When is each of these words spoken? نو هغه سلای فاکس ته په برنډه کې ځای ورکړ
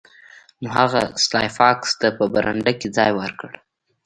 نو 0.61 0.67
هغه 0.79 1.01
سلای 1.23 1.49
فاکس 1.57 1.89
ته 2.01 2.07
په 2.17 2.25
برنډه 2.33 2.73
کې 2.79 2.87
ځای 2.97 3.11
ورکړ 3.19 3.51